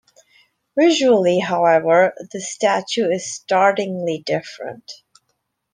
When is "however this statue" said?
1.37-3.07